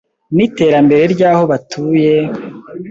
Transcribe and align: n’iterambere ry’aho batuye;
n’iterambere 0.35 1.03
ry’aho 1.13 1.43
batuye; 1.51 2.15